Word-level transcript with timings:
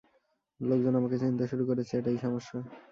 লোকজন 0.59 0.93
আমাকে 0.99 1.15
চিনতে 1.21 1.45
শুরু 1.51 1.63
করেছে 1.69 1.93
এটাই 1.97 2.17
সমস্যা। 2.17 2.57